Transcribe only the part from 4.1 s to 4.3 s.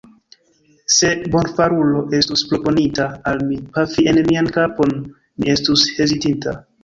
en